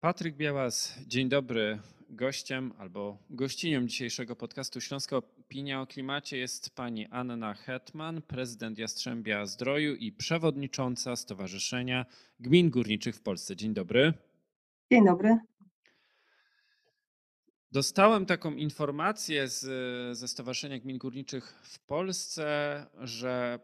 Patryk 0.00 0.36
Białas, 0.36 0.98
dzień 1.06 1.28
dobry. 1.28 1.78
Gościem 2.10 2.72
albo 2.78 3.18
gościnią 3.30 3.86
dzisiejszego 3.86 4.36
podcastu 4.36 4.80
Śląska 4.80 5.16
Opinia 5.16 5.80
o 5.80 5.86
Klimacie 5.86 6.38
jest 6.38 6.76
pani 6.76 7.06
Anna 7.06 7.54
Hetman, 7.54 8.22
prezydent 8.22 8.78
Jastrzębia 8.78 9.46
Zdroju 9.46 9.94
i 9.94 10.12
przewodnicząca 10.12 11.16
Stowarzyszenia 11.16 12.06
Gmin 12.40 12.70
Górniczych 12.70 13.16
w 13.16 13.22
Polsce. 13.22 13.56
Dzień 13.56 13.74
dobry. 13.74 14.12
Dzień 14.92 15.04
dobry. 15.04 15.38
Dostałem 17.72 18.26
taką 18.26 18.54
informację 18.54 19.48
z, 19.48 19.60
ze 20.18 20.28
Stowarzyszenia 20.28 20.78
Gmin 20.78 20.98
Górniczych 20.98 21.60
w 21.62 21.78
Polsce, 21.78 22.86
że 23.00 23.58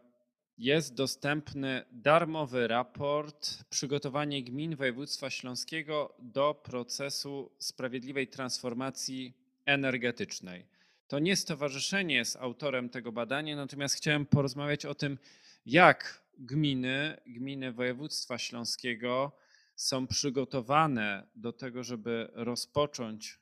jest 0.57 0.93
dostępny 0.93 1.85
darmowy 1.91 2.67
raport 2.67 3.63
Przygotowanie 3.69 4.43
gmin 4.43 4.75
województwa 4.75 5.29
śląskiego 5.29 6.15
do 6.19 6.53
procesu 6.63 7.51
sprawiedliwej 7.59 8.27
transformacji 8.27 9.33
energetycznej. 9.65 10.65
To 11.07 11.19
nie 11.19 11.35
stowarzyszenie 11.35 12.15
jest 12.15 12.35
autorem 12.35 12.89
tego 12.89 13.11
badania, 13.11 13.55
natomiast 13.55 13.95
chciałem 13.95 14.25
porozmawiać 14.25 14.85
o 14.85 14.95
tym, 14.95 15.17
jak 15.65 16.23
gminy, 16.37 17.17
gminy 17.27 17.71
województwa 17.71 18.37
śląskiego 18.37 19.31
są 19.75 20.07
przygotowane 20.07 21.27
do 21.35 21.53
tego, 21.53 21.83
żeby 21.83 22.29
rozpocząć 22.33 23.39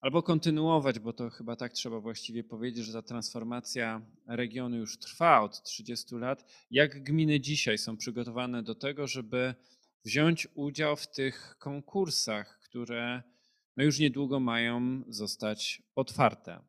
albo 0.00 0.22
kontynuować, 0.22 0.98
bo 0.98 1.12
to 1.12 1.30
chyba 1.30 1.56
tak 1.56 1.72
trzeba 1.72 2.00
właściwie 2.00 2.44
powiedzieć, 2.44 2.84
że 2.84 2.92
ta 2.92 3.02
transformacja 3.02 4.02
regionu 4.26 4.76
już 4.76 4.98
trwa 4.98 5.40
od 5.40 5.62
30 5.62 6.14
lat. 6.14 6.44
Jak 6.70 7.02
gminy 7.02 7.40
dzisiaj 7.40 7.78
są 7.78 7.96
przygotowane 7.96 8.62
do 8.62 8.74
tego, 8.74 9.06
żeby 9.06 9.54
wziąć 10.04 10.48
udział 10.54 10.96
w 10.96 11.10
tych 11.10 11.56
konkursach, 11.58 12.60
które 12.64 13.22
no 13.76 13.84
już 13.84 13.98
niedługo 13.98 14.40
mają 14.40 15.02
zostać 15.08 15.82
otwarte? 15.94 16.60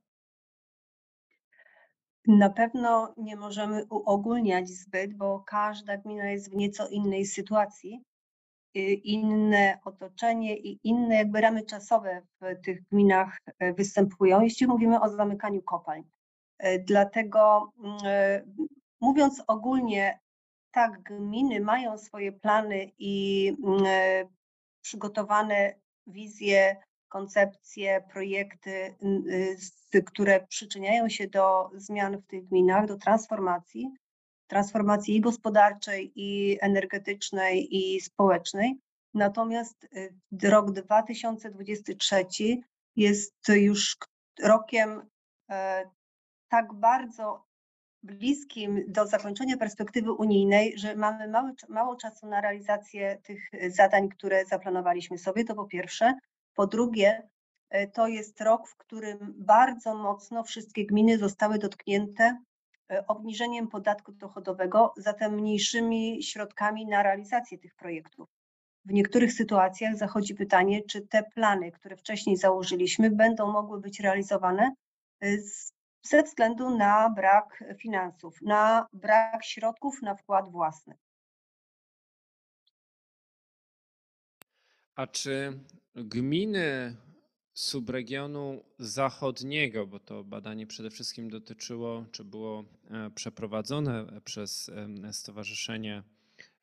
Na 2.27 2.49
pewno 2.49 3.13
nie 3.17 3.35
możemy 3.35 3.85
uogólniać 3.85 4.69
zbyt, 4.69 5.17
bo 5.17 5.39
każda 5.39 5.97
gmina 5.97 6.29
jest 6.29 6.51
w 6.51 6.55
nieco 6.55 6.87
innej 6.87 7.25
sytuacji. 7.25 8.03
Y, 8.77 8.93
inne 9.03 9.79
otoczenie 9.85 10.57
i 10.57 10.79
inne 10.83 11.15
jakby 11.15 11.41
ramy 11.41 11.63
czasowe 11.65 12.21
w 12.41 12.65
tych 12.65 12.83
gminach 12.83 13.37
e, 13.59 13.73
występują, 13.73 14.41
jeśli 14.41 14.67
mówimy 14.67 15.01
o 15.01 15.09
zamykaniu 15.09 15.61
kopalń. 15.61 16.03
E, 16.57 16.79
dlatego 16.79 17.71
mm, 17.83 17.97
e, 18.05 18.43
mówiąc 19.01 19.43
ogólnie, 19.47 20.19
tak, 20.71 21.03
gminy 21.03 21.59
mają 21.59 21.97
swoje 21.97 22.31
plany 22.31 22.91
i 22.97 23.47
mm, 23.63 23.83
przygotowane 24.81 25.75
wizje, 26.07 26.77
koncepcje, 27.07 28.03
projekty, 28.13 28.95
y, 29.95 30.03
które 30.03 30.47
przyczyniają 30.47 31.09
się 31.09 31.27
do 31.27 31.69
zmian 31.75 32.17
w 32.17 32.27
tych 32.27 32.47
gminach, 32.47 32.87
do 32.87 32.97
transformacji 32.97 33.91
transformacji 34.49 35.15
i 35.15 35.21
gospodarczej, 35.21 36.11
i 36.15 36.57
energetycznej, 36.61 37.77
i 37.77 38.01
społecznej. 38.01 38.79
Natomiast 39.13 39.83
y, 39.83 40.49
rok 40.49 40.71
2023 40.71 42.25
jest 42.95 43.35
już 43.49 43.97
rokiem 44.43 45.01
e, 45.49 45.89
tak 46.49 46.73
bardzo 46.73 47.45
bliskim 48.03 48.83
do 48.87 49.07
zakończenia 49.07 49.57
perspektywy 49.57 50.11
unijnej, 50.11 50.77
że 50.77 50.95
mamy 50.95 51.31
mało 51.69 51.95
czasu 51.95 52.27
na 52.27 52.41
realizację 52.41 53.17
tych 53.23 53.51
zadań, 53.67 54.09
które 54.09 54.45
zaplanowaliśmy 54.45 55.17
sobie, 55.17 55.43
to 55.43 55.55
po 55.55 55.65
pierwsze. 55.65 56.13
Po 56.53 56.67
drugie, 56.67 57.29
e, 57.69 57.87
to 57.87 58.07
jest 58.07 58.41
rok, 58.41 58.67
w 58.67 58.77
którym 58.77 59.33
bardzo 59.37 59.95
mocno 59.95 60.43
wszystkie 60.43 60.85
gminy 60.85 61.17
zostały 61.17 61.59
dotknięte 61.59 62.37
obniżeniem 63.07 63.67
podatku 63.67 64.11
dochodowego, 64.11 64.93
zatem 64.97 65.33
mniejszymi 65.33 66.23
środkami 66.23 66.85
na 66.85 67.03
realizację 67.03 67.57
tych 67.57 67.75
projektów. 67.75 68.29
W 68.85 68.91
niektórych 68.93 69.33
sytuacjach 69.33 69.97
zachodzi 69.97 70.35
pytanie, 70.35 70.83
czy 70.83 71.01
te 71.01 71.23
plany, 71.23 71.71
które 71.71 71.97
wcześniej 71.97 72.37
założyliśmy, 72.37 73.09
będą 73.11 73.51
mogły 73.51 73.81
być 73.81 73.99
realizowane 73.99 74.75
e, 75.23 75.37
ze 76.01 76.23
względu 76.23 76.77
na 76.77 77.09
brak 77.09 77.63
finansów, 77.77 78.41
na 78.41 78.87
brak 78.93 79.45
środków 79.45 80.01
na 80.01 80.15
wkład 80.15 80.51
własny. 80.51 80.95
A 84.95 85.07
czy 85.07 85.59
gminy 85.95 86.95
subregionu 87.59 88.63
zachodniego, 88.79 89.87
bo 89.87 89.99
to 89.99 90.23
badanie 90.23 90.67
przede 90.67 90.89
wszystkim 90.89 91.29
dotyczyło, 91.29 92.05
czy 92.11 92.23
było 92.23 92.65
e, 92.89 93.11
przeprowadzone 93.15 94.21
przez 94.25 94.71
Stowarzyszenie 95.11 96.03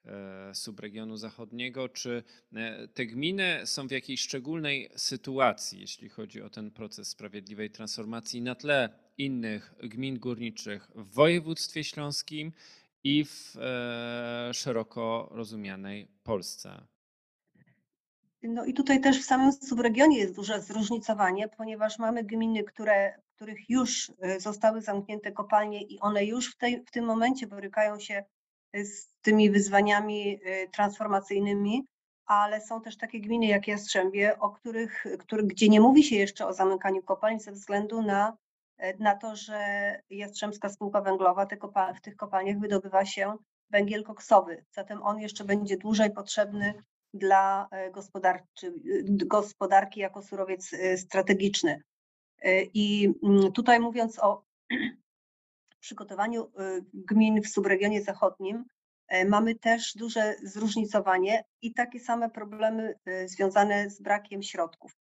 e, 0.05 0.55
Subregionu 0.55 1.17
Zachodniego, 1.17 1.89
czy 1.89 2.23
e, 2.53 2.89
te 2.89 3.07
gminy 3.07 3.61
są 3.65 3.89
w 3.89 3.91
jakiejś 3.91 4.21
szczególnej 4.21 4.91
sytuacji, 4.97 5.81
jeśli 5.81 6.09
chodzi 6.09 6.43
o 6.43 6.51
ten 6.51 6.71
proces 6.71 7.09
sprawiedliwej 7.09 7.71
transformacji 7.71 8.43
na 8.43 8.55
tle 8.55 8.89
innych 9.19 9.75
gmin 9.83 10.19
górniczych 10.19 10.91
w 10.95 11.13
województwie 11.13 11.85
śląskim 11.85 12.53
i 13.05 13.25
w 13.25 13.55
szeroko 14.53 15.29
rozumianej 15.33 16.09
Polsce? 16.23 16.96
No 18.49 18.65
i 18.65 18.75
tutaj 18.75 19.01
też 19.01 19.23
w 19.23 19.25
samym 19.25 19.53
subregionie 19.53 20.19
jest 20.19 20.35
duże 20.35 20.61
zróżnicowanie, 20.61 21.49
ponieważ 21.49 21.99
mamy 21.99 22.25
gminy, 22.25 22.65
które, 22.65 23.19
których 23.37 23.71
już 23.71 24.09
y, 24.09 24.41
zostały 24.41 24.81
zamknięte 24.83 25.33
kopalnie 25.33 25.83
i 25.83 26.01
one 26.01 26.25
już 26.25 26.55
w, 26.55 26.57
tej, 26.57 26.85
w 26.85 26.91
tym 26.91 27.05
momencie 27.05 27.47
borykają 27.47 27.99
się 28.01 28.25
y, 28.77 28.85
z 28.85 29.15
tymi 29.23 29.51
wyzwaniami 29.51 30.41
y, 30.47 30.69
transformacyjnymi, 30.73 31.87
ale 32.27 32.61
są 32.61 32.81
też 32.81 32.97
takie 32.97 33.21
gminy 33.21 33.47
jak 33.47 33.69
Jastrzębie, 33.69 34.39
o 34.39 34.51
których, 34.51 35.05
który, 35.19 35.43
gdzie 35.43 35.69
nie 35.69 35.81
mówi 35.81 36.05
się 36.05 36.17
jeszcze 36.17 36.47
o 36.47 36.53
zamykaniu 36.53 37.03
kopalń 37.03 37.41
ze 37.41 37.53
względu 37.53 38.03
na, 38.03 38.37
na 38.99 39.15
to, 39.17 39.37
że 39.37 39.61
Jastrzębska 40.11 40.69
Spółka 40.69 41.01
Węglowa 41.01 41.47
te 41.47 41.57
kopal, 41.57 41.95
w 41.95 42.01
tych 42.01 42.17
kopalniach 42.17 42.59
wydobywa 42.59 43.05
się 43.05 43.37
węgiel 43.71 44.05
koksowy, 44.05 44.65
zatem 44.71 45.03
on 45.03 45.21
jeszcze 45.21 45.45
będzie 45.45 45.77
dłużej 45.77 46.11
potrzebny 46.11 46.75
dla 47.15 47.69
e, 47.71 47.91
gospodarki 49.27 50.01
jako 50.01 50.23
surowiec 50.23 50.73
e, 50.73 50.99
strategiczny. 50.99 51.83
E, 52.43 52.63
I 52.63 53.15
mm, 53.23 53.53
tutaj 53.53 53.81
mówiąc 53.81 54.19
o 54.19 54.45
przygotowaniu 55.81 56.53
gmin 56.95 57.43
w 57.43 57.49
subregionie 57.49 58.03
zachodnim, 58.03 58.65
mamy 59.29 59.55
też 59.55 59.95
duże 59.97 60.35
zróżnicowanie 60.43 61.45
i 61.63 61.75
takie 61.75 62.01
same 62.01 62.31
problemy 62.31 62.95
związane 63.27 63.91
z 63.91 64.03
brakiem 64.03 64.43
środków. 64.43 64.93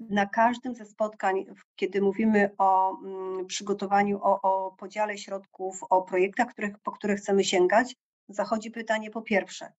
Na 0.00 0.26
każdym 0.26 0.74
ze 0.74 0.84
spotkań, 0.84 1.44
kiedy 1.76 2.02
mówimy 2.02 2.50
o 2.58 2.98
mm, 2.98 3.46
przygotowaniu, 3.46 4.20
o, 4.22 4.40
o 4.42 4.70
podziale 4.70 5.18
środków, 5.18 5.80
o 5.90 6.02
projektach, 6.02 6.48
których, 6.48 6.78
po 6.78 6.92
które 6.92 7.16
chcemy 7.16 7.44
sięgać, 7.44 7.96
zachodzi 8.28 8.70
pytanie 8.70 9.10
po 9.10 9.22
pierwsze, 9.22 9.72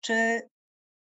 czy 0.00 0.42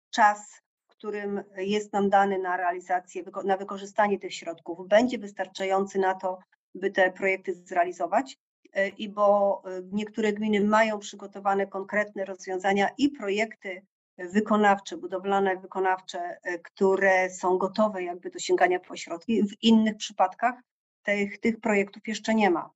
czas, 0.10 0.62
którym 1.00 1.44
jest 1.58 1.94
nam 1.94 2.10
dany 2.10 2.40
na 2.40 2.58
realizację, 2.58 3.24
na 3.44 3.58
wykorzystanie 3.58 4.20
tych 4.20 4.34
środków, 4.34 4.88
będzie 4.88 5.18
wystarczający 5.18 6.00
na 6.00 6.14
to, 6.14 6.40
by 6.76 6.92
te 6.92 7.12
projekty 7.12 7.54
zrealizować. 7.56 8.38
E, 8.74 8.88
I 8.88 9.10
bo 9.10 9.62
e, 9.66 9.82
niektóre 9.92 10.34
gminy 10.34 10.62
mają 10.62 11.00
przygotowane 11.00 11.68
konkretne 11.68 12.26
rozwiązania 12.26 12.90
i 12.98 13.10
projekty 13.10 13.86
wykonawcze, 14.18 14.98
budowlane 14.98 15.58
wykonawcze, 15.58 16.38
e, 16.44 16.60
które 16.60 17.30
są 17.30 17.58
gotowe 17.58 18.04
jakby 18.04 18.30
do 18.30 18.40
sięgania 18.40 18.80
po 18.80 18.98
środki. 18.98 19.44
W 19.44 19.64
innych 19.64 19.98
przypadkach 19.98 20.56
tych, 21.04 21.40
tych 21.40 21.60
projektów 21.60 22.08
jeszcze 22.08 22.36
nie 22.36 22.50
ma. 22.50 22.70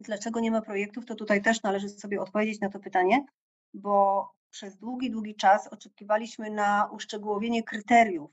Dlaczego 0.00 0.40
nie 0.40 0.50
ma 0.50 0.62
projektów, 0.62 1.06
to 1.06 1.14
tutaj 1.14 1.42
też 1.42 1.62
należy 1.62 1.88
sobie 1.88 2.20
odpowiedzieć 2.20 2.60
na 2.60 2.68
to 2.68 2.78
pytanie, 2.78 3.26
bo 3.74 4.28
przez 4.50 4.76
długi, 4.76 5.10
długi 5.10 5.34
czas 5.34 5.68
oczekiwaliśmy 5.68 6.50
na 6.50 6.90
uszczegółowienie 6.92 7.62
kryteriów 7.62 8.30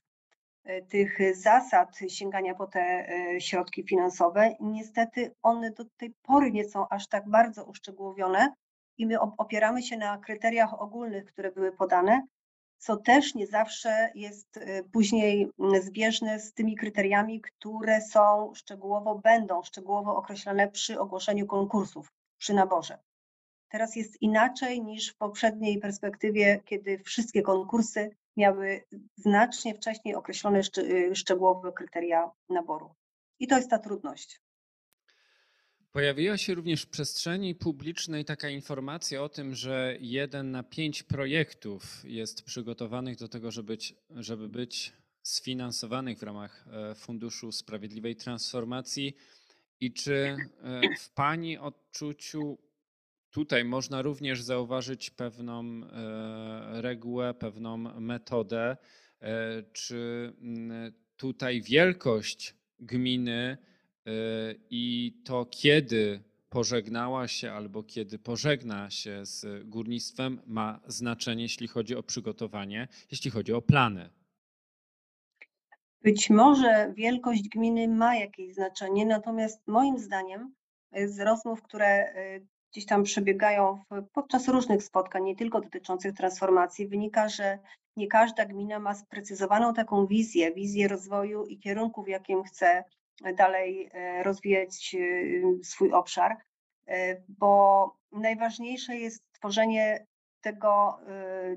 e, 0.64 0.82
tych 0.82 1.36
zasad 1.36 2.00
sięgania 2.08 2.56
po 2.56 2.68
te 2.68 2.80
e, 2.80 3.42
środki 3.42 3.84
finansowe. 3.84 4.56
Niestety 4.60 5.36
one 5.42 5.72
do 5.72 5.86
tej 5.98 6.14
pory 6.22 6.52
nie 6.52 6.70
są 6.70 6.90
aż 6.90 7.08
tak 7.08 7.30
bardzo 7.30 7.66
uszczegółowione 7.66 8.54
i 8.98 9.06
my 9.06 9.20
opieramy 9.20 9.84
się 9.84 9.98
na 9.98 10.18
kryteriach 10.18 10.82
ogólnych, 10.82 11.26
które 11.26 11.52
były 11.52 11.72
podane, 11.72 12.22
co 12.78 12.98
też 12.98 13.36
nie 13.36 13.48
zawsze 13.48 14.12
jest 14.16 14.58
e, 14.58 14.84
później 14.84 15.52
zbieżne 15.82 16.40
z 16.40 16.54
tymi 16.54 16.76
kryteriami, 16.76 17.42
które 17.42 18.02
są 18.02 18.54
szczegółowo, 18.56 19.16
będą 19.16 19.64
szczegółowo 19.64 20.16
określone 20.16 20.68
przy 20.68 21.00
ogłoszeniu 21.00 21.48
konkursów, 21.48 22.12
przy 22.38 22.54
naborze. 22.54 22.98
Teraz 23.70 23.96
jest 23.96 24.22
inaczej 24.22 24.82
niż 24.82 25.10
w 25.10 25.18
poprzedniej 25.18 25.80
perspektywie, 25.80 26.62
kiedy 26.66 27.00
wszystkie 27.00 27.42
konkursy 27.42 28.16
miały 28.38 28.84
znacznie 29.16 29.76
wcześniej 29.76 30.16
określone 30.16 30.62
y, 30.78 31.16
szczegółowe 31.16 31.72
kryteria 31.72 32.32
naboru. 32.50 32.96
I 33.40 33.48
to 33.48 33.58
jest 33.58 33.70
ta 33.70 33.80
trudność. 33.80 34.42
Pojawiła 35.92 36.38
się 36.38 36.54
również 36.54 36.82
w 36.82 36.90
przestrzeni 36.90 37.56
publicznej 37.56 38.26
taka 38.26 38.50
informacja 38.50 39.24
o 39.24 39.30
tym, 39.30 39.56
że 39.56 39.98
jeden 40.00 40.52
na 40.52 40.64
pięć 40.64 41.04
projektów 41.04 42.02
jest 42.04 42.44
przygotowanych 42.44 43.18
do 43.18 43.28
tego, 43.28 43.52
żeby 43.52 43.68
być, 43.68 43.96
żeby 44.10 44.50
być 44.50 44.94
sfinansowanych 45.24 46.20
w 46.20 46.24
ramach 46.24 46.66
e, 46.68 46.96
Funduszu 46.96 47.52
Sprawiedliwej 47.52 48.16
Transformacji. 48.16 49.16
I 49.80 49.94
czy 49.94 50.38
e, 50.64 50.82
w 51.00 51.10
Pani 51.10 51.58
odczuciu 51.58 52.58
tutaj 53.36 53.66
można 53.66 54.02
również 54.02 54.42
zauważyć 54.42 55.10
pewną 55.10 55.64
e, 55.64 56.82
regułę, 56.82 57.34
pewną 57.34 57.78
metodę? 57.78 58.78
Czy 59.74 60.34
tutaj 61.18 61.62
wielkość 61.62 62.56
gminy 62.80 63.58
i 64.70 65.14
to, 65.26 65.46
kiedy 65.46 66.24
pożegnała 66.50 67.28
się 67.28 67.52
albo 67.52 67.84
kiedy 67.84 68.20
pożegna 68.20 68.90
się 68.90 69.26
z 69.26 69.68
górnictwem, 69.70 70.42
ma 70.46 70.80
znaczenie, 70.88 71.44
jeśli 71.44 71.68
chodzi 71.68 71.96
o 71.96 72.04
przygotowanie, 72.04 72.88
jeśli 73.12 73.32
chodzi 73.32 73.54
o 73.54 73.62
plany? 73.62 74.10
Być 76.02 76.30
może 76.30 76.94
wielkość 76.98 77.50
gminy 77.50 77.88
ma 77.88 78.16
jakieś 78.16 78.54
znaczenie, 78.54 79.06
natomiast 79.06 79.68
moim 79.68 80.00
zdaniem 80.00 80.54
z 81.06 81.20
rozmów, 81.20 81.62
które 81.62 82.14
gdzieś 82.76 82.86
tam 82.86 83.04
przebiegają 83.04 83.84
podczas 84.14 84.48
różnych 84.48 84.84
spotkań, 84.84 85.24
nie 85.24 85.36
tylko 85.36 85.62
dotyczących 85.62 86.14
transformacji, 86.14 86.88
wynika, 86.88 87.30
że 87.30 87.60
nie 87.98 88.08
każda 88.08 88.46
gmina 88.46 88.80
ma 88.80 88.94
sprecyzowaną 88.94 89.74
taką 89.74 90.08
wizję, 90.08 90.54
wizję 90.54 90.88
rozwoju 90.88 91.46
i 91.46 91.60
kierunku, 91.60 92.04
w 92.04 92.08
jakim 92.08 92.44
chce 92.44 92.84
dalej 93.38 93.90
y, 94.20 94.24
rozwijać 94.24 94.96
swój 95.64 95.94
obszar, 95.94 96.38
bo 97.28 97.92
najważniejsze 98.12 98.96
jest 98.96 99.24
tworzenie 99.32 100.06
tego, 100.42 101.00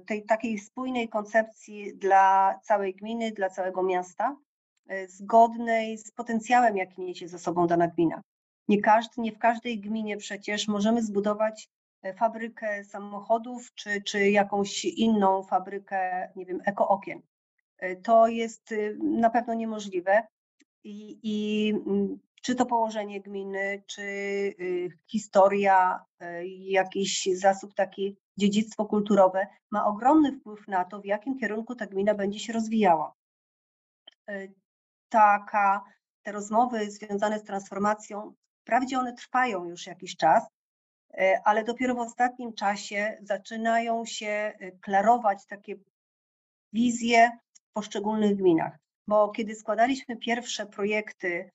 tej 0.07 0.27
takiej 0.27 0.59
spójnej 0.59 1.09
koncepcji 1.09 1.97
dla 1.97 2.55
całej 2.63 2.95
gminy, 2.95 3.33
dla 3.33 3.51
całego 3.51 3.83
miasta, 3.83 4.37
zgodnej 5.07 5.99
z 5.99 6.11
potencjałem, 6.11 6.77
jaki 6.77 7.03
niesie 7.03 7.29
ze 7.29 7.39
sobą 7.39 7.67
dana 7.67 7.89
gmina. 7.89 8.23
Nie, 8.69 8.81
każdy, 8.81 9.23
nie 9.23 9.33
w 9.33 9.39
każdej 9.39 9.81
gminie 9.81 10.17
przecież 10.17 10.69
możemy 10.69 11.03
zbudować 11.03 11.69
e, 12.03 12.15
fabrykę 12.15 12.85
samochodów 12.85 13.75
czy, 13.75 14.03
czy 14.03 14.31
jakąś 14.31 14.85
inną 14.85 15.43
fabrykę, 15.43 16.33
nie 16.37 16.47
wiem, 16.47 16.61
ekookien. 16.65 17.23
E, 17.79 17.97
to 17.97 18.29
jest 18.29 18.73
y, 18.73 18.99
na 19.03 19.31
pewno 19.31 19.55
niemożliwe 19.55 20.27
i, 20.85 21.19
i 21.23 21.69
mm, 21.71 22.19
czy 22.43 22.55
to 22.55 22.67
położenie 22.67 23.21
gminy, 23.21 23.83
czy 23.87 24.03
historia, 25.07 26.05
e, 26.21 26.47
jakiś 26.47 27.29
zasób 27.35 27.75
taki 27.75 28.17
dziedzictwo 28.37 28.85
kulturowe 28.87 29.47
ma 29.71 29.87
ogromny 29.87 30.33
wpływ 30.33 30.69
na 30.69 30.85
to, 30.85 31.01
w 31.01 31.05
jakim 31.05 31.39
kierunku 31.39 31.75
ta 31.75 31.87
gmina 31.87 32.15
będzie 32.15 32.39
się 32.39 32.53
rozwijała. 32.53 33.15
Taka, 35.09 35.85
te 36.23 36.33
rozmowy 36.33 36.91
związane 36.91 37.39
z 37.39 37.45
transformacją, 37.45 38.35
wprawdzie 38.69 38.99
one 38.99 39.13
trwają 39.13 39.65
już 39.65 39.87
jakiś 39.87 40.17
czas, 40.17 40.45
e, 41.15 41.41
ale 41.45 41.65
dopiero 41.65 41.95
w 41.95 41.99
ostatnim 41.99 42.53
czasie 42.53 43.19
zaczynają 43.23 44.05
się 44.05 44.27
e, 44.27 44.73
klarować 44.73 45.47
takie 45.47 45.77
wizje 46.73 47.31
w 47.55 47.73
poszczególnych 47.73 48.37
gminach. 48.37 48.79
Bo 49.07 49.29
kiedy 49.29 49.55
składaliśmy 49.55 50.17
pierwsze 50.17 50.67
projekty, 50.67 51.51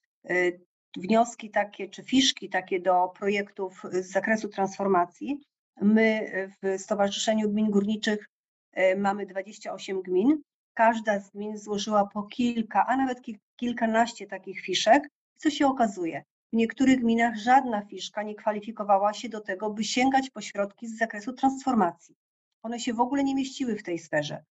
wnioski 0.98 1.50
takie 1.51 1.89
czy 1.89 2.04
fiszki 2.04 2.50
takie 2.50 2.80
do 2.80 3.07
projektów 3.07 3.81
z 3.92 4.12
zakresu 4.12 4.50
transformacji, 4.50 5.39
My 5.81 6.31
w 6.62 6.81
Stowarzyszeniu 6.81 7.50
Gmin 7.50 7.71
Górniczych 7.71 8.30
e, 8.71 8.95
mamy 8.95 9.25
28 9.25 10.01
gmin. 10.01 10.42
Każda 10.74 11.19
z 11.19 11.30
gmin 11.30 11.57
złożyła 11.57 12.07
po 12.13 12.24
kilka, 12.24 12.86
a 12.88 12.98
nawet 12.98 13.19
kilkanaście 13.56 14.27
takich 14.27 14.62
fiszek. 14.62 15.10
Co 15.36 15.50
się 15.50 15.68
okazuje? 15.68 16.24
W 16.54 16.56
niektórych 16.56 17.00
gminach 17.00 17.36
żadna 17.38 17.82
fiszka 17.82 18.24
nie 18.24 18.36
kwalifikowała 18.36 19.14
się 19.14 19.30
do 19.30 19.42
tego, 19.42 19.70
by 19.70 19.84
sięgać 19.84 20.30
po 20.30 20.42
środki 20.42 20.88
z 20.88 20.98
zakresu 20.98 21.34
transformacji. 21.34 22.16
One 22.64 22.80
się 22.80 22.94
w 22.94 23.00
ogóle 23.00 23.24
nie 23.24 23.36
mieściły 23.36 23.76
w 23.76 23.84
tej 23.84 24.00
sferze. 24.00 24.44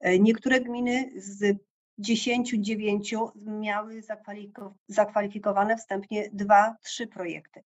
E, 0.00 0.18
niektóre 0.18 0.60
gminy 0.60 1.10
z 1.16 1.56
10, 1.98 2.54
9 2.58 3.14
miały 3.46 4.02
zakwalifikowane 4.88 5.76
wstępnie 5.76 6.30
dwa, 6.32 6.76
trzy 6.82 7.06
projekty. 7.06 7.62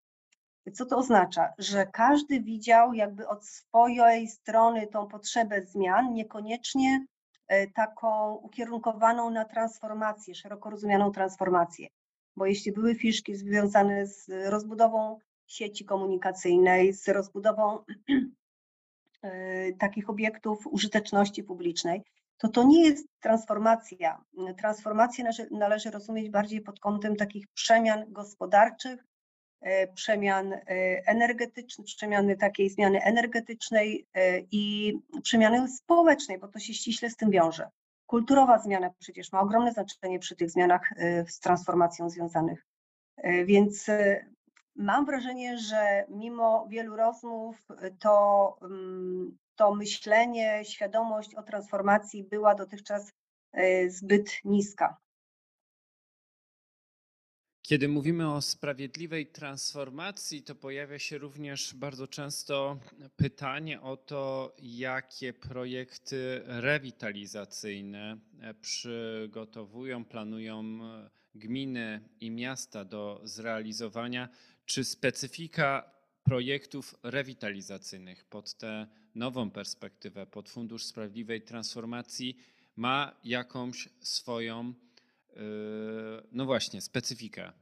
Co 0.73 0.87
to 0.87 0.97
oznacza? 0.97 1.53
Że 1.59 1.87
każdy 1.87 2.41
widział 2.41 2.95
jakby 2.95 3.29
od 3.29 3.47
swojej 3.47 4.29
strony 4.29 4.87
tą 4.87 5.07
potrzebę 5.07 5.67
zmian, 5.67 6.15
niekoniecznie 6.15 7.07
e, 7.49 7.67
taką 7.67 8.35
ukierunkowaną 8.35 9.31
na 9.31 9.45
transformację, 9.45 10.35
szeroko 10.35 10.71
rozumianą 10.71 11.13
transformację. 11.13 11.89
Bo 12.37 12.47
jeśli 12.47 12.73
były 12.73 12.95
fiszki 12.95 13.37
związane 13.37 14.07
z 14.07 14.29
rozbudową 14.51 15.19
sieci 15.47 15.85
komunikacyjnej, 15.85 16.93
z 16.93 17.09
rozbudową 17.09 17.79
e, 19.23 19.73
takich 19.73 20.11
obiektów 20.11 20.67
użyteczności 20.67 21.43
publicznej, 21.43 22.03
to 22.39 22.49
to 22.49 22.65
nie 22.65 22.85
jest 22.89 23.09
transformacja. 23.21 24.25
Transformację 24.59 25.25
należy, 25.51 25.91
rozumieć 25.91 26.31
bardziej 26.31 26.61
pod 26.61 26.81
kątem 26.81 27.17
takich 27.17 27.47
przemian 27.49 28.13
gospodarczych, 28.13 29.05
E, 29.65 29.87
przemian 29.87 30.53
e, 30.53 30.61
energetycznych, 31.07 31.87
przemiany 31.87 32.37
takiej 32.37 32.71
zmiany 32.71 33.03
energetycznej 33.03 34.07
i 34.51 34.95
przemiany 35.23 35.69
społecznej, 35.69 36.39
bo 36.39 36.49
to 36.49 36.59
się 36.59 36.75
ściśle 36.75 37.11
z 37.11 37.17
tym 37.17 37.31
wiąże. 37.31 37.71
Kulturowa 38.07 38.59
zmiana 38.59 38.91
przecież 38.99 39.33
ma 39.33 39.41
ogromne 39.41 39.73
znaczenie 39.73 40.19
przy 40.19 40.37
tych 40.37 40.51
zmianach 40.51 40.91
z 41.29 41.41
transformacją 41.41 42.11
związanych. 42.11 42.67
Więc 43.45 43.87
mam 44.77 45.07
wrażenie, 45.07 45.59
że 45.59 46.05
mimo 46.09 46.67
wielu 46.69 46.97
rozmów, 46.97 47.69
to, 47.99 48.57
mm, 48.63 49.39
to 49.57 49.75
myślenie, 49.75 50.65
świadomość 50.65 51.35
o 51.35 51.43
transformacji 51.43 52.25
była 52.25 52.55
dotychczas 52.55 53.13
zbyt 53.89 54.31
niska. 54.45 54.97
Kiedy 57.67 57.89
mówimy 57.89 58.33
o 58.33 58.43
sprawiedliwej 58.43 59.27
transformacji, 59.27 60.43
to 60.43 60.55
pojawia 60.55 60.99
się 60.99 61.19
również 61.19 61.75
bardzo 61.75 62.09
często 62.09 62.79
pytanie 63.17 63.81
o 63.81 63.97
to, 63.97 64.55
jakie 64.63 65.33
projekty 65.33 66.43
rewitalizacyjne 66.45 68.19
przygotowują, 68.61 70.05
planują 70.05 70.79
gminy 71.35 72.09
i 72.21 72.31
miasta 72.31 72.85
do 72.85 73.21
zrealizowania. 73.25 74.29
Czy 74.67 74.85
specyfika 74.85 75.91
projektów 76.25 76.95
rewitalizacyjnych 77.03 78.25
pod 78.25 78.55
tę 78.55 78.87
nową 79.15 79.51
perspektywę, 79.51 80.27
pod 80.27 80.51
Fundusz 80.51 80.85
Sprawiedliwej 80.85 81.43
Transformacji 81.43 82.37
ma 82.77 83.21
jakąś 83.25 83.89
swoją 84.01 84.75
no 86.33 86.45
właśnie, 86.45 86.81
specyfikę. 86.81 87.53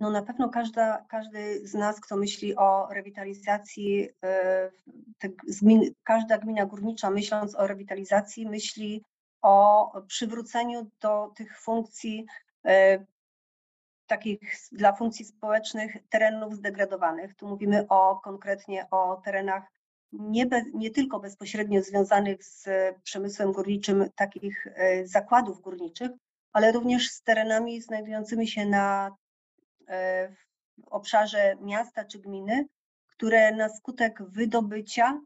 No 0.00 0.10
na 0.10 0.22
pewno 0.22 0.48
każda, 0.48 1.04
każdy 1.08 1.68
z 1.68 1.74
nas, 1.74 2.00
kto 2.00 2.16
myśli 2.16 2.56
o 2.56 2.88
rewitalizacji, 2.90 4.08
gmin, 5.60 5.94
każda 6.02 6.38
gmina 6.38 6.66
górnicza 6.66 7.10
myśląc 7.10 7.54
o 7.54 7.66
rewitalizacji 7.66 8.46
myśli 8.46 9.04
o 9.42 9.92
przywróceniu 10.08 10.90
do 11.00 11.32
tych 11.36 11.60
funkcji 11.60 12.26
yy, 12.64 13.06
takich 14.06 14.40
dla 14.72 14.92
funkcji 14.92 15.24
społecznych 15.24 15.96
terenów 16.08 16.54
zdegradowanych. 16.54 17.34
Tu 17.34 17.48
mówimy 17.48 17.86
o 17.88 18.20
konkretnie 18.24 18.86
o 18.90 19.20
terenach 19.24 19.64
nie, 20.18 20.46
be, 20.46 20.62
nie 20.74 20.90
tylko 20.90 21.20
bezpośrednio 21.20 21.82
związanych 21.82 22.44
z 22.44 22.68
przemysłem 23.02 23.52
górniczym 23.52 24.10
takich 24.16 24.66
e, 24.66 25.06
zakładów 25.06 25.60
górniczych, 25.60 26.10
ale 26.52 26.72
również 26.72 27.10
z 27.10 27.22
terenami 27.22 27.80
znajdującymi 27.80 28.48
się 28.48 28.66
na 28.66 29.16
e, 29.88 30.28
w 30.28 30.88
obszarze 30.88 31.56
miasta 31.60 32.04
czy 32.04 32.18
gminy, 32.18 32.66
które 33.06 33.52
na 33.52 33.68
skutek 33.68 34.22
wydobycia 34.22 35.20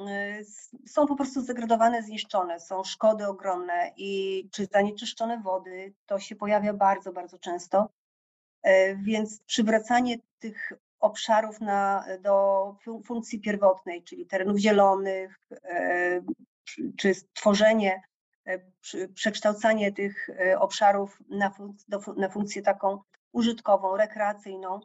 e, 0.00 0.44
są 0.86 1.06
po 1.06 1.16
prostu 1.16 1.40
zdegradowane, 1.40 2.02
zniszczone, 2.02 2.60
są 2.60 2.84
szkody 2.84 3.26
ogromne 3.26 3.92
i 3.96 4.42
czy 4.52 4.66
zanieczyszczone 4.66 5.38
wody, 5.38 5.94
to 6.06 6.18
się 6.18 6.36
pojawia 6.36 6.72
bardzo, 6.72 7.12
bardzo 7.12 7.38
często. 7.38 7.88
Więc 8.96 9.40
przywracanie 9.40 10.16
tych 10.38 10.72
obszarów 11.02 11.60
na, 11.60 12.04
do 12.20 12.76
funkcji 13.04 13.40
pierwotnej, 13.40 14.02
czyli 14.02 14.26
terenów 14.26 14.58
zielonych, 14.58 15.48
czy 16.96 17.14
stworzenie, 17.14 18.02
przekształcanie 19.14 19.92
tych 19.92 20.30
obszarów 20.58 21.18
na, 21.28 21.50
funk- 21.50 22.16
na 22.16 22.28
funkcję 22.28 22.62
taką 22.62 23.00
użytkową, 23.32 23.96
rekreacyjną. 23.96 24.80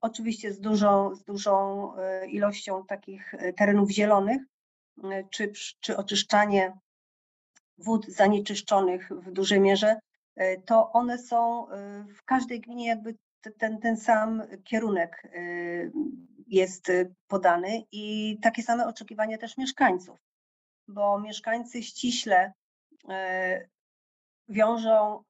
Oczywiście 0.00 0.52
z 0.52 0.60
dużą, 0.60 1.14
z 1.14 1.24
dużą 1.24 1.92
ilością 2.26 2.86
takich 2.86 3.34
terenów 3.56 3.90
zielonych, 3.90 4.42
czy, 5.30 5.52
czy 5.80 5.96
oczyszczanie 5.96 6.72
wód 7.78 8.06
zanieczyszczonych 8.06 9.08
w 9.08 9.32
dużej 9.32 9.60
mierze, 9.60 9.98
e, 10.36 10.60
to 10.60 10.92
one 10.92 11.18
są 11.18 11.68
e, 11.70 12.04
w 12.14 12.24
każdej 12.24 12.60
gminie 12.60 12.86
jakby 12.86 13.14
ten, 13.58 13.78
ten 13.80 13.96
sam 13.96 14.42
kierunek 14.64 15.22
e, 15.24 15.30
jest 16.46 16.92
podany 17.28 17.82
i 17.92 18.38
takie 18.42 18.62
same 18.62 18.86
oczekiwania 18.86 19.38
też 19.38 19.56
mieszkańców, 19.56 20.18
bo 20.88 21.20
mieszkańcy 21.20 21.82
ściśle 21.82 22.52
wiążą 24.48 25.22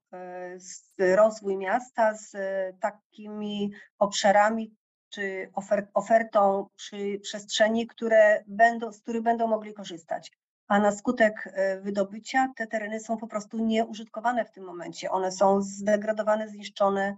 rozwój 0.98 1.56
miasta 1.56 2.14
z 2.14 2.32
takimi 2.80 3.72
obszarami 3.98 4.74
czy 5.08 5.50
ofertą 5.94 6.68
przy 6.76 7.20
przestrzeni, 7.22 7.86
które 7.86 8.44
będą, 8.46 8.92
z 8.92 9.00
których 9.00 9.22
będą 9.22 9.46
mogli 9.46 9.74
korzystać 9.74 10.32
a 10.68 10.78
na 10.78 10.92
skutek 10.92 11.54
wydobycia 11.80 12.52
te 12.56 12.66
tereny 12.66 13.00
są 13.00 13.16
po 13.16 13.26
prostu 13.26 13.58
nieużytkowane 13.58 14.44
w 14.44 14.50
tym 14.50 14.64
momencie. 14.64 15.10
One 15.10 15.32
są 15.32 15.62
zdegradowane, 15.62 16.48
zniszczone, 16.48 17.16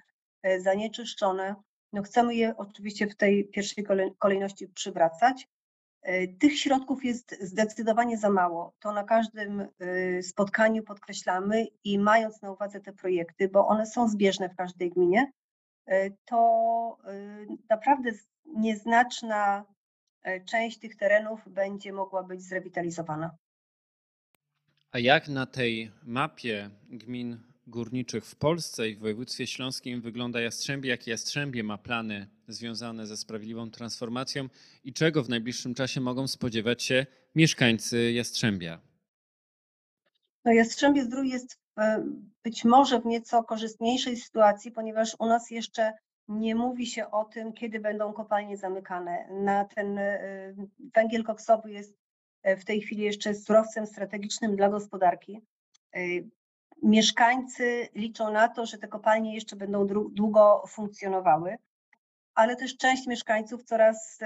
zanieczyszczone. 0.61 1.55
No 1.93 2.03
chcemy 2.03 2.35
je 2.35 2.57
oczywiście 2.57 3.07
w 3.07 3.17
tej 3.17 3.49
pierwszej 3.49 3.85
kolejności 4.19 4.69
przywracać. 4.69 5.49
E, 6.03 6.29
tych 6.29 6.59
środków 6.59 7.05
jest 7.05 7.43
zdecydowanie 7.43 8.19
za 8.19 8.31
mało. 8.31 8.73
To 8.79 8.93
na 8.93 9.05
każdym 9.05 9.69
spotkaniu 10.23 10.83
podkreślamy 10.83 11.67
i 11.85 11.99
mając 11.99 12.43
na 12.43 12.53
uwadze 12.53 12.81
te 12.81 12.93
projekty, 12.93 13.49
bo 13.49 13.67
one 13.67 13.87
są 13.87 14.09
zbieżne 14.09 14.49
w 14.49 14.57
każdej 14.57 14.91
gminie, 14.91 15.33
to 16.25 16.99
naprawdę 17.71 18.11
nieznaczna 18.45 19.65
E, 20.27 20.41
część 20.41 20.79
tych 20.79 20.97
terenów 20.97 21.49
będzie 21.49 21.93
mogła 21.93 22.23
być 22.23 22.43
zrewitalizowana. 22.43 23.37
A 24.93 24.99
jak 24.99 25.29
na 25.29 25.47
tej 25.47 25.93
mapie 26.03 26.71
gmin 26.89 27.39
górniczych 27.67 28.27
w 28.27 28.37
Polsce 28.37 28.89
i 28.89 28.97
w 28.97 28.99
województwie 28.99 29.47
śląskim 29.47 30.01
wygląda 30.01 30.41
Jastrzębie? 30.41 30.91
Jakie 30.91 31.11
Jastrzębie 31.11 31.63
ma 31.63 31.79
plany 31.79 32.29
związane 32.49 33.07
ze 33.07 33.17
sprawiedliwą 33.17 33.71
transformacją 33.71 34.49
i 34.85 34.93
czego 34.93 35.23
w 35.23 35.29
najbliższym 35.29 35.75
czasie 35.75 36.01
mogą 36.01 36.29
spodziewać 36.29 36.83
się 36.83 37.07
mieszkańcy 37.35 38.13
Jastrzębia? 38.13 38.81
No 40.45 40.53
Jastrzębie 40.53 41.05
Zdrój 41.05 41.29
jest 41.29 41.59
być 42.45 42.65
może 42.65 43.01
w 43.01 43.07
nieco 43.07 43.45
korzystniejszej 43.45 44.17
sytuacji, 44.17 44.73
ponieważ 44.73 45.17
u 45.19 45.27
nas 45.27 45.51
jeszcze 45.51 45.93
nie 46.29 46.55
mówi 46.55 46.87
się 46.87 47.11
o 47.11 47.25
tym, 47.25 47.53
kiedy 47.53 47.81
będą 47.81 48.13
kopalnie 48.13 48.57
zamykane. 48.57 49.29
Na 49.31 49.65
ten 49.65 49.99
e, 49.99 50.55
węgiel 50.95 51.25
koksowy 51.25 51.73
jest 51.73 51.97
e, 52.43 52.57
w 52.57 52.65
tej 52.65 52.81
chwili 52.81 53.03
jeszcze 53.03 53.35
surowcem 53.35 53.87
strategicznym 53.87 54.57
dla 54.57 54.69
gospodarki. 54.69 55.41
E, 56.83 56.89
mieszkańcy 56.89 57.89
liczą 57.95 58.33
na 58.33 58.49
to, 58.49 58.67
że 58.67 58.79
te 58.79 58.89
kopalnie 58.89 59.35
jeszcze 59.35 59.57
będą 59.57 59.87
długo 60.11 60.63
funkcjonowały, 60.69 61.57
ale 62.35 62.57
też 62.57 62.77
część 62.77 63.07
mieszkańców 63.07 63.65
coraz 63.65 64.19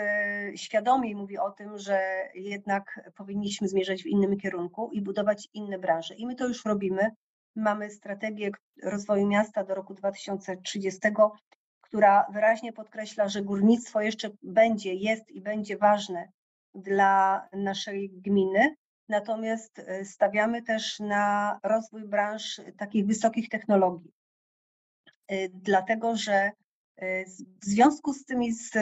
świadomiej 0.57 1.15
mówi 1.15 1.39
o 1.39 1.51
tym, 1.51 1.79
że 1.79 2.29
jednak 2.35 3.11
powinniśmy 3.17 3.69
zmierzać 3.69 4.03
w 4.03 4.07
innym 4.07 4.37
kierunku 4.37 4.91
i 4.93 5.03
budować 5.03 5.49
inne 5.55 5.79
branże. 5.79 6.15
I 6.15 6.27
my 6.27 6.35
to 6.35 6.49
już 6.49 6.65
robimy. 6.65 7.11
Mamy 7.57 7.91
strategię 7.91 8.51
rozwoju 8.83 9.27
miasta 9.27 9.65
do 9.65 9.75
roku 9.75 9.95
2030 9.95 10.99
która 11.91 12.27
wyraźnie 12.33 12.73
podkreśla, 12.73 13.29
że 13.29 13.43
górnictwo 13.43 14.01
jeszcze 14.01 14.31
będzie, 14.43 14.95
jest 14.95 15.31
i 15.31 15.41
będzie 15.41 15.77
ważne 15.77 16.29
dla 16.75 17.49
naszej 17.53 18.11
gminy. 18.11 18.77
Natomiast 19.11 19.79
e, 19.79 20.05
stawiamy 20.05 20.63
też 20.63 21.01
na 21.01 21.59
rozwój 21.63 22.05
branż 22.05 22.61
takich 22.77 23.07
wysokich 23.07 23.49
technologii. 23.49 24.13
E, 25.29 25.49
dlatego, 25.49 26.17
że 26.17 26.53
w 27.63 27.65
związku 27.65 28.13
z 28.13 28.25
tymi 28.25 28.53
z, 28.53 28.73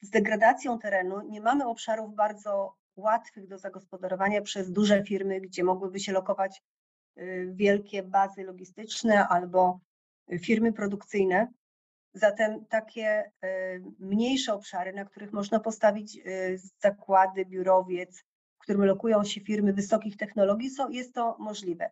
z 0.00 0.10
degradacją 0.10 0.78
terenu 0.78 1.20
nie 1.28 1.40
mamy 1.40 1.66
obszarów 1.66 2.14
bardzo 2.14 2.74
łatwych 2.96 3.48
do 3.48 3.58
zagospodarowania 3.58 4.42
przez 4.42 4.72
duże 4.72 5.04
firmy, 5.04 5.40
gdzie 5.40 5.64
mogłyby 5.64 6.00
się 6.00 6.12
lokować 6.12 6.62
wielkie 7.46 8.02
bazy 8.02 8.42
logistyczne 8.42 9.28
albo 9.28 9.80
firmy 10.40 10.72
produkcyjne. 10.72 11.48
Zatem 12.14 12.66
takie 12.66 13.30
mniejsze 13.98 14.54
obszary, 14.54 14.92
na 14.92 15.04
których 15.04 15.32
można 15.32 15.60
postawić 15.60 16.18
zakłady, 16.78 17.44
biurowiec, 17.46 18.24
którym 18.64 18.84
lokują 18.84 19.24
się 19.24 19.40
firmy 19.40 19.72
wysokich 19.72 20.16
technologii, 20.16 20.70
są, 20.70 20.90
jest 20.90 21.14
to 21.14 21.36
możliwe. 21.38 21.90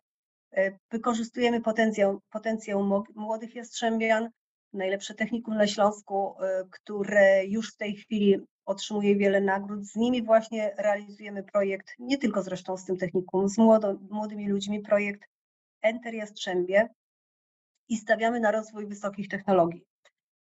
E, 0.51 0.71
wykorzystujemy 0.91 1.61
potencjał, 1.61 2.19
potencjał 2.29 3.03
młodych 3.15 3.55
jastrzębian, 3.55 4.29
najlepsze 4.73 5.13
technikum 5.13 5.57
na 5.57 5.67
Śląsku, 5.67 6.35
które 6.71 7.45
już 7.45 7.73
w 7.73 7.77
tej 7.77 7.95
chwili 7.95 8.37
otrzymuje 8.65 9.15
wiele 9.15 9.41
nagród. 9.41 9.85
Z 9.85 9.95
nimi 9.95 10.23
właśnie 10.23 10.75
realizujemy 10.77 11.43
projekt, 11.43 11.87
nie 11.99 12.17
tylko 12.17 12.43
zresztą 12.43 12.77
z 12.77 12.85
tym 12.85 12.97
technikum, 12.97 13.49
z 13.49 13.57
młodo, 13.57 13.95
młodymi 14.09 14.49
ludźmi, 14.49 14.81
projekt 14.81 15.29
Enter 15.81 16.13
Jastrzębie, 16.13 16.89
i 17.89 17.97
stawiamy 17.97 18.39
na 18.39 18.51
rozwój 18.51 18.87
wysokich 18.87 19.27
technologii. 19.27 19.85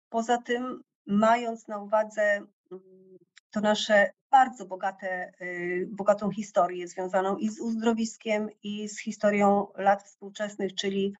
Poza 0.09 0.39
tym, 0.39 0.83
mając 1.07 1.69
na 1.69 1.79
uwadze 1.79 2.23
mm, 2.23 3.19
to 3.51 3.61
nasze 3.61 4.11
bardzo 4.33 4.67
bogate, 4.67 5.33
y, 5.41 5.89
bogatą 5.91 6.31
historię 6.31 6.89
związaną 6.89 7.37
i 7.37 7.49
z 7.49 7.61
uzdrowiskiem, 7.61 8.49
i 8.63 8.89
z 8.89 9.01
historią 9.01 9.67
lat 9.77 10.03
współczesnych, 10.03 10.75
czyli 10.75 11.15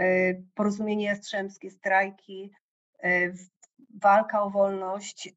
y, 0.00 0.44
porozumienie 0.54 1.06
jastrzębskie, 1.06 1.70
strajki, 1.70 2.50
y, 3.04 3.34
walka 3.94 4.42
o 4.42 4.50
wolność, 4.50 5.34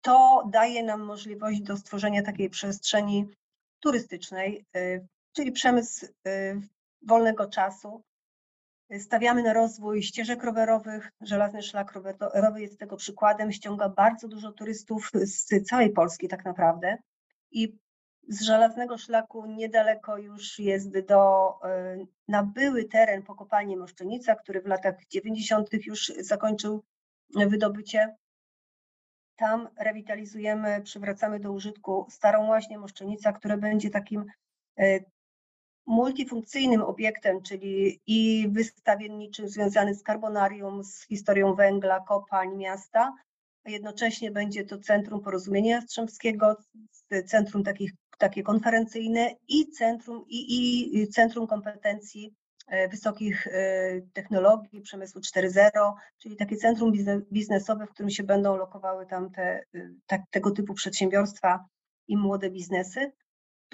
to 0.00 0.42
daje 0.52 0.82
nam 0.82 1.00
możliwość 1.00 1.60
do 1.60 1.76
stworzenia 1.76 2.22
takiej 2.22 2.50
przestrzeni 2.50 3.28
turystycznej, 3.80 4.64
czyli 5.32 5.52
przemysł 5.52 6.06
wolnego 7.02 7.46
czasu, 7.46 8.02
Stawiamy 8.98 9.42
na 9.42 9.52
rozwój 9.52 10.02
ścieżek 10.02 10.44
rowerowych. 10.44 11.12
Żelazny 11.20 11.62
Szlak 11.62 11.92
Rowerowy 11.92 12.60
jest 12.60 12.78
tego 12.78 12.96
przykładem. 12.96 13.52
Ściąga 13.52 13.88
bardzo 13.88 14.28
dużo 14.28 14.52
turystów 14.52 15.10
z 15.14 15.64
całej 15.68 15.90
Polski 15.90 16.28
tak 16.28 16.44
naprawdę. 16.44 16.98
I 17.50 17.78
z 18.28 18.42
Żelaznego 18.42 18.98
Szlaku 18.98 19.46
niedaleko 19.46 20.18
już 20.18 20.58
jest 20.58 20.98
do, 21.00 21.52
e, 21.64 21.96
na 22.28 22.42
były 22.42 22.84
teren 22.84 23.22
po 23.22 23.34
kopalni 23.34 23.76
Moszczenica, 23.76 24.34
który 24.34 24.62
w 24.62 24.66
latach 24.66 24.94
90. 25.10 25.86
już 25.86 26.12
zakończył 26.18 26.84
wydobycie. 27.34 28.16
Tam 29.36 29.68
rewitalizujemy, 29.78 30.82
przywracamy 30.82 31.40
do 31.40 31.52
użytku 31.52 32.06
starą 32.10 32.48
łaźnię 32.48 32.78
Moszczenica, 32.78 33.32
która 33.32 33.56
będzie 33.56 33.90
takim 33.90 34.24
e, 34.78 35.00
multifunkcyjnym 35.86 36.82
obiektem, 36.82 37.42
czyli 37.42 38.00
i 38.06 38.48
wystawienniczym 38.48 39.48
związany 39.48 39.94
z 39.94 40.02
karbonarium, 40.02 40.84
z 40.84 41.06
historią 41.06 41.54
węgla, 41.54 42.00
kopalń, 42.00 42.56
miasta. 42.56 43.12
Jednocześnie 43.66 44.30
będzie 44.30 44.64
to 44.64 44.78
Centrum 44.78 45.20
Porozumienia 45.20 45.74
Jastrzębskiego, 45.74 46.56
centrum 47.26 47.64
takich, 47.64 47.92
takie 48.18 48.42
konferencyjne 48.42 49.30
i 49.48 49.70
centrum, 49.70 50.24
i, 50.28 50.98
i 50.98 51.08
centrum 51.08 51.46
kompetencji 51.46 52.34
e, 52.66 52.88
wysokich 52.88 53.46
e, 53.46 54.00
technologii, 54.12 54.80
przemysłu 54.80 55.20
4.0, 55.20 55.92
czyli 56.18 56.36
takie 56.36 56.56
centrum 56.56 56.92
biznesowe, 57.32 57.86
w 57.86 57.90
którym 57.90 58.10
się 58.10 58.22
będą 58.22 58.56
lokowały 58.56 59.06
tam 59.06 59.30
te, 59.30 59.42
e, 59.42 59.90
tak, 60.06 60.20
tego 60.30 60.50
typu 60.50 60.74
przedsiębiorstwa 60.74 61.64
i 62.08 62.16
młode 62.16 62.50
biznesy. 62.50 63.12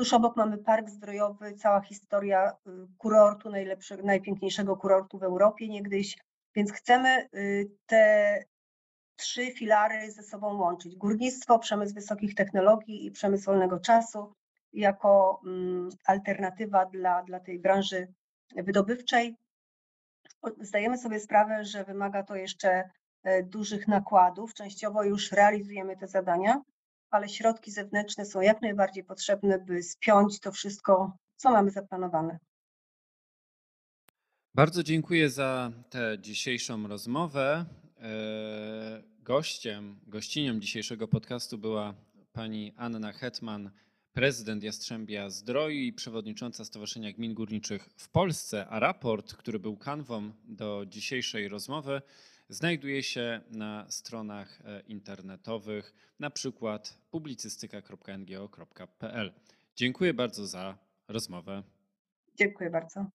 Tuż 0.02 0.12
obok 0.12 0.37
mamy 0.37 0.59
park 0.59 0.90
zdrojowy, 0.90 1.54
cała 1.54 1.80
historia 1.80 2.50
y, 2.50 2.71
kurortu, 2.99 3.50
najlepszego, 3.50 4.02
najpiękniejszego 4.02 4.76
kurortu 4.76 5.18
w 5.18 5.23
Europie 5.23 5.68
niegdyś, 5.68 6.18
więc 6.54 6.73
chcemy 6.73 7.28
y, 7.35 7.71
te 7.87 8.44
trzy 9.16 9.52
filary 9.52 10.11
ze 10.11 10.23
sobą 10.23 10.59
łączyć. 10.59 10.97
Górnictwo, 10.97 11.59
przemysł 11.59 11.94
wysokich 11.94 12.35
technologii 12.35 13.06
i 13.06 13.11
przemysł 13.11 13.44
wolnego 13.44 13.80
czasu 13.80 14.35
jako 14.73 15.40
mm, 15.47 15.88
alternatywa 16.04 16.87
dla, 16.87 17.23
dla 17.23 17.40
tej 17.40 17.59
branży 17.59 18.09
wydobywczej. 18.56 19.37
Zdajemy 20.61 20.99
sobie 20.99 21.21
sprawę, 21.21 21.64
że 21.64 21.85
wymaga 21.85 22.23
to 22.23 22.37
jeszcze 22.37 22.90
e, 23.23 23.42
dużych 23.42 23.88
nakładów. 23.88 24.54
Częściowo 24.54 25.04
już 25.04 25.32
realizujemy 25.32 25.97
te 25.97 26.09
zadania, 26.09 26.62
ale 27.12 27.28
środki 27.28 27.71
zewnętrzne 27.71 28.26
są 28.26 28.40
jak 28.40 28.62
najbardziej 28.62 29.04
potrzebne, 29.04 29.59
by 29.59 29.83
spiąć 29.83 30.40
to 30.40 30.52
wszystko, 30.52 31.16
co 31.37 31.50
mamy 31.50 31.71
zaplanowane. 31.71 32.38
Bardzo 34.54 34.83
dziękuję 34.83 35.31
za 35.31 35.73
tę 35.90 36.19
dzisiejszą 36.19 36.88
rozmowę. 36.88 37.64
E, 38.00 39.12
Gościem, 39.23 40.00
gościnią 40.07 40.61
dzisiejszego 40.61 41.09
podcastu 41.09 41.59
była 41.59 41.95
pani 42.33 42.73
Anna 42.76 43.12
Hetman, 43.12 43.71
prezydent 44.12 44.62
Jastrzębia 44.62 45.31
Zdroju 45.31 45.81
i 45.81 45.92
przewodnicząca 45.92 46.64
Stowarzyszenia 46.64 47.12
Gmin 47.12 47.35
Górniczych 47.35 47.88
w 47.97 48.09
Polsce, 48.09 48.66
a 48.69 48.78
raport, 48.78 49.35
który 49.35 49.59
był 49.59 49.76
kanwą 49.76 50.33
do 50.45 50.85
dzisiejszej 50.87 51.49
rozmowy, 51.49 52.02
znajduje 52.52 53.02
się 53.02 53.40
na 53.50 53.90
stronach 53.90 54.61
e, 54.64 54.80
internetowych, 54.80 55.94
na 56.18 56.30
przykład 56.30 56.99
publicystyka.ngo.pl. 57.11 59.32
Dziękuję 59.76 60.14
bardzo 60.14 60.47
za 60.47 60.78
rozmowę. 61.09 61.62
Dziękuję 62.38 62.71
bardzo. 62.71 63.06